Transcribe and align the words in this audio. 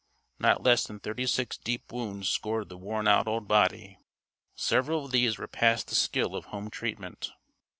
Not 0.39 0.63
less 0.63 0.83
than 0.87 0.99
thirty 0.99 1.27
six 1.27 1.59
deep 1.59 1.91
wounds 1.91 2.27
scored 2.27 2.69
the 2.69 2.77
worn 2.79 3.07
out 3.07 3.27
old 3.27 3.47
body. 3.47 3.99
Several 4.55 5.05
of 5.05 5.11
these 5.11 5.37
were 5.37 5.47
past 5.47 5.89
the 5.89 5.93
skill 5.93 6.35
of 6.35 6.45
home 6.45 6.71
treatment. 6.71 7.29